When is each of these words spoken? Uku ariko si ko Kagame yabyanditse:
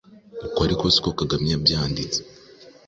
Uku 0.45 0.59
ariko 0.65 0.83
si 0.93 0.99
ko 1.03 1.09
Kagame 1.19 1.47
yabyanditse: 1.49 2.19